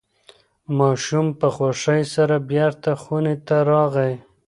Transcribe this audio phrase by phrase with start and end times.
[0.77, 4.13] ماشوم په خوښۍ سره بیرته خونې ته راغی.